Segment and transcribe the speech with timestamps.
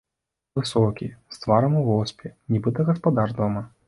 [0.59, 3.63] Высокі, з тварам у воспе, нібыта гаспадар дома.